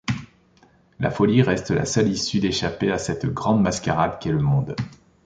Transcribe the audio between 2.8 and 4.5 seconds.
à cette grande mascarade qu'est le